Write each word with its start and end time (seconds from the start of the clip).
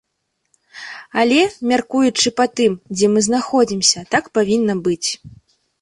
Але, 1.23 1.41
мяркуючы 1.73 2.27
па 2.43 2.49
тым, 2.61 2.73
дзе 2.97 3.07
мы 3.13 3.19
знаходзімся, 3.29 3.99
так 4.17 4.23
павінна 4.41 4.73
быць. 4.89 5.09